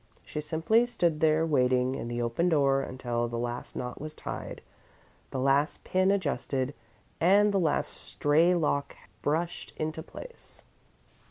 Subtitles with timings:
[0.25, 4.63] She simply stood there, waiting, in the open door, until the last knot was tied,
[5.29, 6.73] the last pin adjusted,
[7.19, 10.63] and the last stray lock brushed into place.